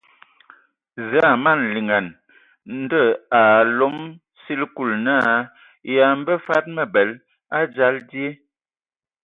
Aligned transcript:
Zǝə 1.09 1.19
a 1.33 1.37
mana 1.43 1.63
hm 1.65 1.71
liŋan. 1.75 2.07
Ndo 2.81 3.01
a 3.39 3.41
alom 3.59 3.97
sili 4.41 4.65
Kulu 4.75 4.95
naa 5.05 5.33
yǝ 5.93 6.03
a 6.11 6.17
mbǝ 6.19 6.33
fad 6.45 6.65
abel 6.83 7.09
a 7.57 7.59
dzal 7.73 7.95
die. 8.09 8.27